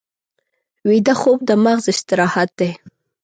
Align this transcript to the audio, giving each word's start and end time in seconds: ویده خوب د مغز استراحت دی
ویده 0.87 1.13
خوب 1.21 1.39
د 1.45 1.49
مغز 1.65 1.85
استراحت 1.93 2.49
دی 2.59 2.71